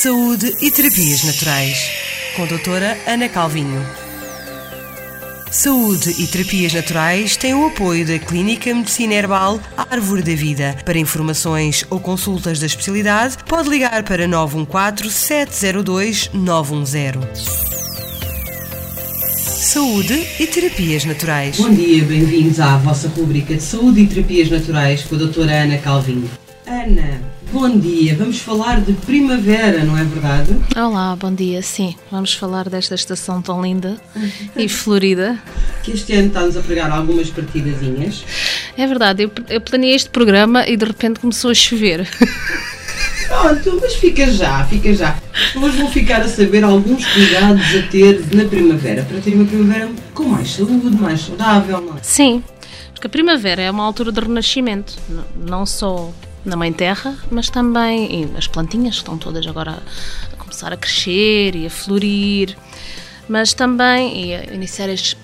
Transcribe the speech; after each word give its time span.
Saúde 0.00 0.54
e 0.62 0.70
Terapias 0.70 1.24
Naturais, 1.24 1.90
com 2.36 2.44
a 2.44 2.46
doutora 2.46 2.96
Ana 3.04 3.28
Calvinho. 3.28 3.84
Saúde 5.50 6.14
e 6.22 6.26
Terapias 6.28 6.72
Naturais 6.72 7.36
têm 7.36 7.52
o 7.52 7.66
apoio 7.66 8.06
da 8.06 8.16
Clínica 8.16 8.72
Medicina 8.72 9.14
Herbal 9.14 9.60
Árvore 9.76 10.22
da 10.22 10.36
Vida. 10.36 10.76
Para 10.84 11.00
informações 11.00 11.84
ou 11.90 11.98
consultas 11.98 12.60
da 12.60 12.66
especialidade, 12.66 13.38
pode 13.44 13.68
ligar 13.68 14.04
para 14.04 14.28
914 14.28 15.12
702 15.12 16.30
910. 16.32 17.18
Saúde 19.34 20.28
e 20.38 20.46
Terapias 20.46 21.04
Naturais. 21.04 21.56
Bom 21.56 21.74
dia, 21.74 22.04
bem-vindos 22.04 22.60
à 22.60 22.76
vossa 22.76 23.08
rubrica 23.08 23.56
de 23.56 23.62
Saúde 23.64 24.02
e 24.02 24.06
Terapias 24.06 24.48
Naturais 24.48 25.02
com 25.02 25.16
a 25.16 25.18
doutora 25.18 25.64
Ana 25.64 25.78
Calvinho. 25.78 26.30
Ana, 26.68 27.20
bom 27.52 27.78
dia. 27.78 28.14
Vamos 28.16 28.40
falar 28.40 28.80
de 28.80 28.92
primavera, 28.92 29.84
não 29.84 29.96
é 29.96 30.04
verdade? 30.04 30.56
Olá, 30.76 31.16
bom 31.16 31.32
dia. 31.32 31.62
Sim, 31.62 31.94
vamos 32.10 32.34
falar 32.34 32.68
desta 32.68 32.94
estação 32.94 33.40
tão 33.40 33.62
linda 33.62 33.96
e 34.56 34.68
florida. 34.68 35.38
Que 35.82 35.92
este 35.92 36.12
ano 36.14 36.28
está-nos 36.28 36.56
a 36.56 36.60
pregar 36.60 36.90
algumas 36.90 37.30
partidazinhas. 37.30 38.24
É 38.76 38.86
verdade, 38.86 39.24
eu, 39.24 39.30
eu 39.48 39.60
planeei 39.60 39.94
este 39.94 40.10
programa 40.10 40.66
e 40.68 40.76
de 40.76 40.84
repente 40.84 41.20
começou 41.20 41.50
a 41.50 41.54
chover. 41.54 42.06
Pronto, 43.28 43.78
mas 43.80 43.94
fica 43.94 44.30
já, 44.30 44.64
fica 44.64 44.94
já. 44.94 45.18
Hoje 45.54 45.76
vou 45.76 45.90
ficar 45.90 46.22
a 46.22 46.28
saber 46.28 46.64
alguns 46.64 47.06
cuidados 47.06 47.62
a 47.76 47.82
ter 47.90 48.24
na 48.34 48.44
primavera, 48.44 49.02
para 49.04 49.20
ter 49.20 49.34
uma 49.34 49.44
primavera 49.44 49.90
com 50.14 50.24
mais 50.24 50.50
saúde, 50.54 50.96
mais 50.96 51.20
saudável, 51.20 51.80
não 51.80 51.96
é? 51.96 52.00
Sim, 52.02 52.42
porque 52.92 53.06
a 53.06 53.10
primavera 53.10 53.62
é 53.62 53.70
uma 53.70 53.84
altura 53.84 54.10
de 54.10 54.20
renascimento, 54.20 54.94
não 55.36 55.66
só 55.66 56.10
na 56.48 56.56
Mãe 56.56 56.72
Terra, 56.72 57.16
mas 57.30 57.48
também 57.48 58.30
as 58.36 58.46
plantinhas 58.46 58.96
que 58.96 59.02
estão 59.02 59.18
todas 59.18 59.46
agora 59.46 59.82
a 60.32 60.36
começar 60.36 60.72
a 60.72 60.76
crescer 60.76 61.54
e 61.54 61.66
a 61.66 61.70
florir, 61.70 62.56
mas 63.28 63.52
também 63.52 64.34
a 64.34 64.44
iniciar 64.54 64.88
este 64.88 65.16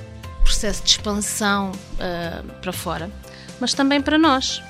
processo 0.45 0.83
de 0.85 0.91
expansão 0.91 1.73
ah, 1.99 2.43
para 2.61 2.73
fora, 2.73 3.11
mas 3.61 3.75
também 3.75 4.01
para 4.01 4.19
nós. 4.19 4.63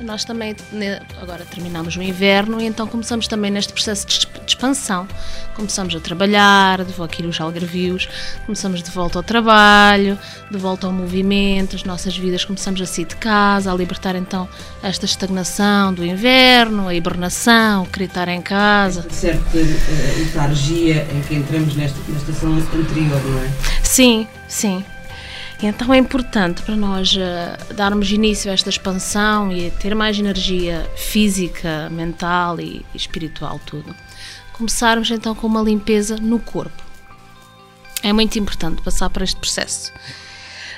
Nós 0.00 0.24
também 0.24 0.56
ne- 0.72 0.98
agora 1.20 1.44
terminamos 1.44 1.94
o 1.96 2.02
inverno 2.02 2.58
e 2.60 2.64
então 2.66 2.86
começamos 2.86 3.28
também 3.28 3.50
neste 3.50 3.72
processo 3.72 4.06
de 4.06 4.12
exp- 4.14 4.32
de 4.44 4.50
expansão. 4.52 5.06
Começamos 5.54 5.94
a 5.94 6.00
trabalhar, 6.00 6.82
de 6.84 6.92
aqui 6.92 7.26
os 7.26 7.38
algarvios, 7.38 8.08
começamos 8.46 8.82
de 8.82 8.90
volta 8.90 9.18
ao 9.18 9.22
trabalho, 9.22 10.18
de 10.50 10.56
volta 10.56 10.86
ao 10.86 10.92
movimento, 10.92 11.76
as 11.76 11.84
nossas 11.84 12.16
vidas 12.16 12.44
começamos 12.46 12.80
a 12.80 12.86
sair 12.86 13.04
de 13.04 13.16
casa, 13.16 13.70
a 13.70 13.74
libertar 13.74 14.14
então 14.16 14.48
esta 14.82 15.04
estagnação 15.04 15.92
do 15.92 16.04
inverno, 16.04 16.88
a 16.88 16.94
hibernação, 16.94 17.82
o 17.82 17.86
querer 17.86 18.06
estar 18.06 18.28
em 18.28 18.40
casa. 18.40 19.02
De 19.02 19.14
certa 19.14 19.58
eh, 19.58 20.14
letargia 20.18 21.06
em 21.12 21.20
que 21.20 21.34
entramos 21.34 21.76
nesta, 21.76 21.98
na 22.08 22.16
estação 22.16 22.54
anterior, 22.54 23.20
não 23.26 23.38
é? 23.42 23.50
Sim, 23.82 24.26
sim. 24.48 24.82
Então 25.62 25.92
é 25.92 25.98
importante 25.98 26.62
para 26.62 26.74
nós 26.74 27.14
eh, 27.18 27.74
darmos 27.74 28.10
início 28.10 28.50
a 28.50 28.54
esta 28.54 28.70
expansão 28.70 29.52
e 29.52 29.70
ter 29.72 29.94
mais 29.94 30.18
energia 30.18 30.90
física, 30.96 31.90
mental 31.90 32.58
e 32.58 32.84
espiritual, 32.94 33.60
tudo. 33.66 33.94
Começarmos 34.54 35.10
então 35.10 35.34
com 35.34 35.46
uma 35.46 35.60
limpeza 35.60 36.16
no 36.16 36.38
corpo. 36.38 36.82
É 38.02 38.12
muito 38.12 38.38
importante 38.38 38.80
passar 38.80 39.10
por 39.10 39.20
este 39.22 39.36
processo. 39.36 39.92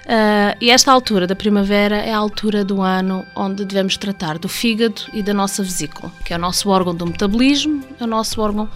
Ah, 0.07 0.57
e 0.61 0.71
esta 0.71 0.93
altura 0.93 1.27
da 1.27 1.37
primavera 1.37 1.97
é 1.97 2.13
a 2.13 2.19
altura 2.19 2.65
do 2.65 2.83
ano 2.83 3.25
onde 3.37 3.65
devemos 3.65 3.97
tratar 3.97 4.39
do 4.39 4.49
fígado 4.49 5.03
e 5.13 5.23
da 5.23 5.33
nossa 5.33 5.63
vesícula, 5.63 6.13
que 6.25 6.33
é 6.33 6.37
o 6.37 6.41
nosso 6.41 6.69
órgão 6.69 6.95
do 6.95 7.07
metabolismo, 7.07 7.83
é 8.01 8.05
o 8.05 8.07
nosso 8.07 8.41
órgão, 8.41 8.69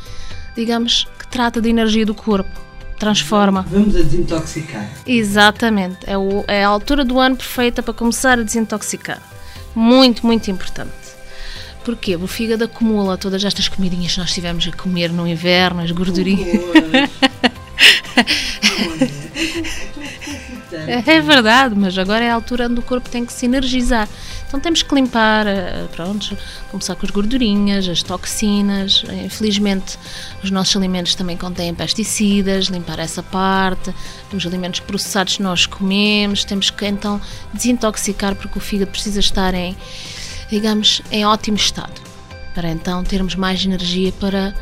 digamos, 0.55 1.07
que 1.19 1.27
trata 1.29 1.61
da 1.61 1.69
energia 1.69 2.07
do 2.07 2.15
corpo, 2.15 2.66
transforma. 2.98 3.62
Vamos 3.70 3.94
a 3.97 4.00
desintoxicar. 4.02 4.89
Exatamente, 5.06 5.98
é, 6.06 6.16
o- 6.16 6.44
é 6.48 6.64
a 6.64 6.69
altura 6.69 7.05
do 7.05 7.18
ano 7.20 7.36
perfeita 7.36 7.83
para 7.83 7.95
começar 7.95 8.39
a 8.39 8.42
desintoxicar. 8.42 9.20
Muito, 9.74 10.24
muito 10.27 10.51
importante. 10.51 10.90
Porquê? 11.85 12.17
O 12.17 12.27
fígado 12.27 12.64
acumula 12.64 13.17
todas 13.17 13.45
estas 13.45 13.68
comidinhas 13.68 14.12
que 14.14 14.18
nós 14.18 14.33
tivemos 14.33 14.67
a 14.67 14.77
comer 14.77 15.12
no 15.12 15.27
inverno, 15.29 15.83
as 15.83 15.90
gordurinhas. 15.92 16.61
É 21.06 21.20
verdade, 21.20 21.74
mas 21.77 21.96
agora 21.96 22.24
é 22.24 22.30
a 22.30 22.35
altura 22.35 22.67
onde 22.67 22.80
o 22.80 22.83
corpo 22.83 23.08
tem 23.08 23.24
que 23.24 23.33
se 23.33 23.46
energizar. 23.46 24.08
Então 24.48 24.61
temos 24.61 24.83
que 24.83 24.95
limpar, 24.95 25.46
eh, 25.46 25.86
pronto, 25.92 26.36
começar 26.70 26.95
com 26.95 27.05
as 27.05 27.11
gordurinhas, 27.11 27.89
as 27.89 28.02
toxinas. 28.02 29.05
Infelizmente, 29.24 29.98
os 30.42 30.51
nossos 30.51 30.77
alimentos 30.77 31.14
também 31.14 31.36
contêm 31.36 31.74
pesticidas, 31.74 32.67
limpar 32.67 32.98
essa 32.98 33.23
parte. 33.23 33.92
Os 34.33 34.46
alimentos 34.46 34.80
processados 34.80 35.36
que 35.36 35.42
nós 35.42 35.67
comemos, 35.67 36.45
temos 36.45 36.70
que 36.70 36.86
então 36.86 37.20
desintoxicar 37.52 38.35
porque 38.36 38.58
o 38.58 38.61
fígado 38.61 38.90
precisa 38.90 39.20
estar 39.20 39.52
em, 39.52 39.77
digamos, 40.48 41.02
em 41.11 41.27
ótimo 41.27 41.56
estado. 41.56 42.01
Para 42.55 42.70
então 42.70 43.02
termos 43.02 43.35
mais 43.35 43.64
energia 43.64 44.12
para 44.12 44.55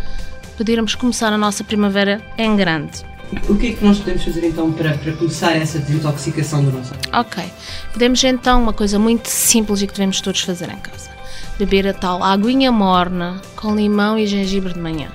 podermos 0.56 0.94
começar 0.94 1.32
a 1.32 1.38
nossa 1.38 1.62
primavera 1.62 2.22
em 2.38 2.56
grande. 2.56 3.13
O 3.48 3.56
que 3.56 3.68
é 3.68 3.72
que 3.72 3.84
nós 3.84 3.98
podemos 3.98 4.24
fazer 4.24 4.46
então 4.46 4.72
para, 4.72 4.96
para 4.98 5.12
começar 5.12 5.52
essa 5.56 5.78
desintoxicação 5.78 6.64
do 6.64 6.72
nosso 6.72 6.92
Ok. 7.12 7.44
Podemos 7.92 8.22
então, 8.24 8.62
uma 8.62 8.72
coisa 8.72 8.98
muito 8.98 9.28
simples 9.28 9.82
e 9.82 9.86
que 9.86 9.92
devemos 9.92 10.20
todos 10.20 10.40
fazer 10.40 10.70
em 10.70 10.76
casa: 10.76 11.10
beber 11.58 11.86
a 11.86 11.92
tal 11.92 12.22
aguinha 12.22 12.72
morna 12.72 13.40
com 13.56 13.74
limão 13.74 14.18
e 14.18 14.26
gengibre 14.26 14.72
de 14.72 14.80
manhã. 14.80 15.08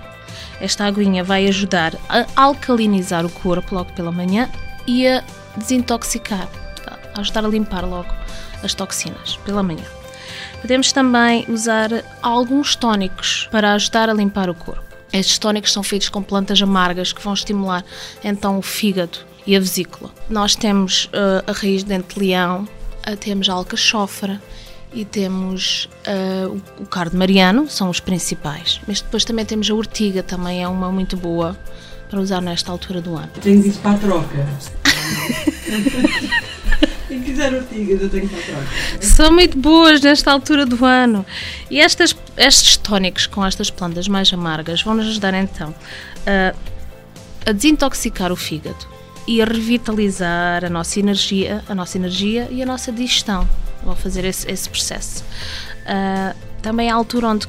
Esta 0.61 0.85
aguinha 0.85 1.23
vai 1.23 1.47
ajudar 1.47 1.95
a 2.09 2.25
alcalinizar 2.35 3.25
o 3.25 3.29
corpo 3.29 3.75
logo 3.75 3.93
pela 3.93 4.11
manhã 4.11 4.49
e 4.85 5.07
a 5.07 5.23
desintoxicar, 5.55 6.47
a 7.15 7.21
ajudar 7.21 7.45
a 7.45 7.47
limpar 7.47 7.85
logo 7.85 8.13
as 8.63 8.73
toxinas 8.73 9.37
pela 9.45 9.63
manhã. 9.63 9.85
Podemos 10.61 10.91
também 10.91 11.45
usar 11.47 11.89
alguns 12.21 12.75
tónicos 12.75 13.47
para 13.49 13.73
ajudar 13.73 14.09
a 14.09 14.13
limpar 14.13 14.49
o 14.49 14.55
corpo. 14.55 14.88
Estes 15.11 15.37
tónicos 15.37 15.73
são 15.73 15.81
feitos 15.83 16.09
com 16.09 16.21
plantas 16.21 16.61
amargas 16.61 17.11
que 17.11 17.21
vão 17.21 17.33
estimular 17.33 17.83
então 18.23 18.57
o 18.57 18.61
fígado 18.61 19.19
e 19.45 19.55
a 19.55 19.59
vesícula. 19.59 20.11
Nós 20.29 20.55
temos 20.55 21.09
eh, 21.11 21.43
a 21.47 21.51
raiz 21.51 21.83
de 21.83 21.89
dente 21.89 22.13
de 22.13 22.19
leão, 22.19 22.67
eh, 23.05 23.15
temos 23.15 23.49
a 23.49 23.53
alcachofra 23.53 24.39
e 24.93 25.05
temos 25.05 25.89
eh, 26.05 26.47
o, 26.79 26.85
cardo 26.85 27.17
mariano, 27.17 27.67
são 27.69 27.89
os 27.89 27.99
principais. 27.99 28.79
Mas 28.87 29.01
depois 29.01 29.25
também 29.25 29.45
temos 29.45 29.69
a 29.69 29.73
ortiga, 29.73 30.21
também 30.21 30.61
é 30.61 30.67
uma 30.67 30.91
muito 30.91 31.17
boa 31.17 31.57
para 32.09 32.19
usar 32.19 32.41
nesta 32.41 32.71
altura 32.71 33.01
do 33.01 33.15
ano. 33.15 33.29
Tenho 33.41 33.65
isso 33.65 33.79
para 33.79 33.91
a 33.91 33.97
troca. 33.97 34.47
Quem 37.07 37.21
quiser 37.21 37.53
ortigas, 37.53 38.01
eu 38.01 38.09
tenho 38.09 38.29
para 38.29 38.39
a 38.39 38.41
troca. 38.41 38.67
São 39.01 39.31
muito 39.31 39.57
boas 39.57 40.01
nesta 40.01 40.31
altura 40.31 40.65
do 40.65 40.83
ano. 40.85 41.25
E 41.69 41.79
estas, 41.79 42.15
estes 42.39 42.77
tónicos 42.77 43.27
com 43.27 43.45
estas 43.45 43.69
plantas 43.69 44.07
mais 44.07 44.33
amargas 44.33 44.81
vão 44.81 44.95
nos 44.95 45.07
ajudar 45.07 45.33
então 45.33 45.75
a, 46.25 46.55
a 47.49 47.51
desintoxicar 47.51 48.31
o 48.31 48.35
fígado 48.35 48.87
e 49.27 49.41
a 49.41 49.45
revitalizar 49.45 50.63
a 50.63 50.69
nossa 50.69 50.99
energia, 50.99 51.63
a 51.67 51.75
nossa 51.75 51.97
energia 51.97 52.47
e 52.49 52.63
a 52.63 52.65
nossa 52.65 52.91
digestão. 52.91 53.47
Vão 53.83 53.95
fazer 53.95 54.25
esse, 54.25 54.49
esse 54.49 54.67
processo. 54.69 55.23
Ah, 55.85 56.33
também 56.61 56.87
é 56.87 56.91
a 56.91 56.95
altura 56.95 57.27
onde 57.27 57.47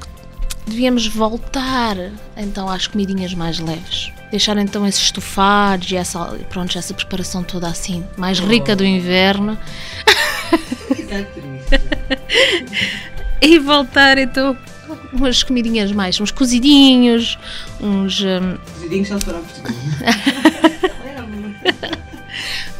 devíamos 0.66 1.06
voltar 1.06 1.96
então 2.36 2.68
às 2.68 2.86
comidinhas 2.86 3.32
mais 3.32 3.58
leves. 3.58 4.12
Deixar 4.30 4.58
então 4.58 4.86
esses 4.86 5.04
estofados 5.04 5.90
e 5.90 5.96
essa, 5.96 6.18
pronto, 6.50 6.76
essa 6.76 6.92
preparação 6.92 7.42
toda 7.42 7.66
assim, 7.66 8.04
mais 8.16 8.38
rica 8.38 8.76
do 8.76 8.84
inverno. 8.84 9.56
E 13.40 13.58
voltar 13.58 14.18
então 14.18 14.56
umas 15.12 15.42
comidinhas 15.42 15.92
mais, 15.92 16.20
uns 16.20 16.30
cozidinhos, 16.30 17.38
uns, 17.80 18.20
hum, 18.22 18.58
Cozidinhos 18.74 19.08
Portugal. 19.08 19.42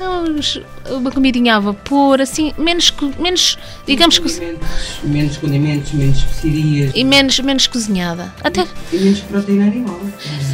uns- 0.00 0.60
uma 0.90 1.10
comidinha 1.10 1.56
a 1.56 1.60
vapor, 1.60 2.20
assim, 2.20 2.52
menos, 2.58 2.92
menos 3.18 3.58
digamos 3.86 4.18
que 4.18 4.24
Condimentos, 4.28 4.68
menos 5.04 5.36
condimentos, 5.36 5.92
menos 5.92 6.18
especiarias 6.18 6.92
e 6.94 7.04
menos, 7.04 7.38
menos 7.40 7.66
cozinhada. 7.66 8.32
Até 8.42 8.66
e 8.92 8.98
menos 8.98 9.20
proteína 9.20 9.66
animal. 9.66 10.00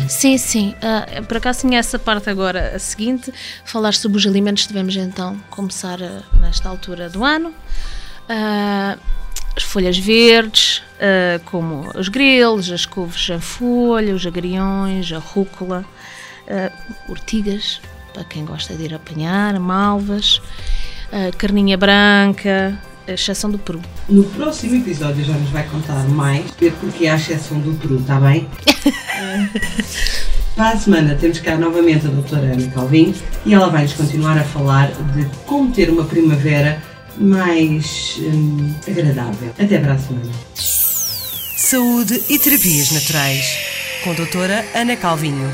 sim, 0.08 0.36
sim. 0.38 0.74
ah, 0.82 1.22
por 1.22 1.36
acaso 1.36 1.60
tinha 1.60 1.78
essa 1.78 1.98
parte 1.98 2.28
agora 2.28 2.72
a 2.74 2.78
seguinte, 2.78 3.32
falar 3.64 3.94
sobre 3.94 4.18
os 4.18 4.26
alimentos 4.26 4.66
devemos 4.66 4.96
então 4.96 5.36
começar 5.50 6.02
ah, 6.02 6.22
nesta 6.40 6.68
altura 6.68 7.08
do 7.08 7.24
ano. 7.24 7.52
Ah, 8.28 8.98
as 9.56 9.62
folhas 9.62 9.96
verdes, 9.96 10.82
ah, 11.00 11.40
como 11.46 11.90
os 11.94 12.08
grelos, 12.08 12.70
as 12.70 12.84
couves 12.84 13.28
em 13.30 13.40
folha, 13.40 14.14
os 14.14 14.26
agriões, 14.26 15.10
a 15.12 15.18
rúcula, 15.18 15.84
ah, 16.48 16.70
ortigas, 17.08 17.80
para 18.12 18.24
quem 18.24 18.44
gosta 18.44 18.74
de 18.74 18.84
ir 18.84 18.94
apanhar, 18.94 19.58
malvas, 19.58 20.40
ah, 21.12 21.30
carninha 21.36 21.76
branca, 21.76 22.78
a 23.08 23.12
exceção 23.12 23.50
do 23.50 23.58
Peru. 23.58 23.80
No 24.08 24.24
próximo 24.24 24.76
episódio 24.76 25.24
já 25.24 25.34
nos 25.34 25.50
vai 25.50 25.64
contar 25.68 26.06
mais 26.08 26.50
ver 26.58 26.72
porque 26.80 27.06
há 27.06 27.14
a 27.14 27.16
exceção 27.16 27.58
do 27.60 27.72
Peru, 27.78 27.98
está 27.98 28.20
bem? 28.20 28.48
Para 30.56 30.70
a 30.70 30.76
semana 30.78 31.14
temos 31.14 31.38
cá 31.40 31.56
novamente 31.56 32.06
a 32.06 32.10
doutora 32.10 32.52
Ana 32.52 32.66
Calvin 32.70 33.14
e 33.44 33.52
ela 33.52 33.68
vai-nos 33.68 33.92
continuar 33.92 34.38
a 34.38 34.44
falar 34.44 34.90
de 35.14 35.26
como 35.44 35.70
ter 35.70 35.90
uma 35.90 36.04
primavera 36.04 36.82
mais 37.18 38.16
hum, 38.18 38.72
agradável. 38.86 39.50
Até 39.58 39.76
a 39.76 39.98
semana. 39.98 40.32
Saúde 41.56 42.22
e 42.28 42.38
terapias 42.38 42.90
naturais. 42.90 43.44
Com 44.04 44.10
a 44.10 44.14
doutora 44.14 44.64
Ana 44.74 44.96
Calvinho. 44.96 45.50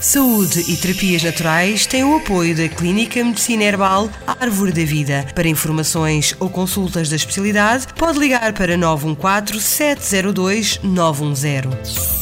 Saúde 0.00 0.64
e 0.68 0.76
terapias 0.76 1.22
naturais 1.24 1.84
têm 1.84 2.04
o 2.04 2.16
apoio 2.16 2.56
da 2.56 2.68
Clínica 2.68 3.22
Medicina 3.22 3.64
Herbal 3.64 4.08
Árvore 4.26 4.72
da 4.72 4.84
Vida. 4.84 5.26
Para 5.34 5.48
informações 5.48 6.36
ou 6.38 6.48
consultas 6.48 7.08
da 7.08 7.16
especialidade, 7.16 7.88
pode 7.94 8.18
ligar 8.18 8.52
para 8.52 8.76
914 8.76 9.60
702 9.60 10.80
910. 10.84 12.18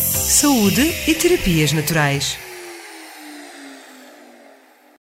Saúde 0.00 0.94
e 1.06 1.14
terapias 1.14 1.72
naturais. 1.72 2.45